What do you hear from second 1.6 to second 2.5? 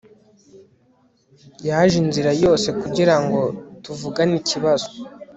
yaje inzira